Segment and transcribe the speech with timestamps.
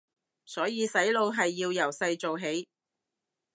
[0.45, 2.67] 所以洗腦係要由細做起